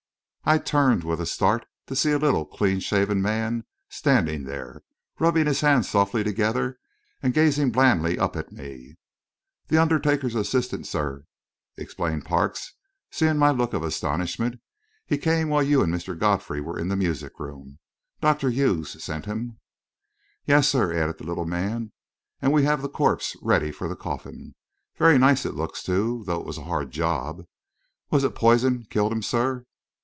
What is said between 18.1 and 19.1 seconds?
Dr. Hughes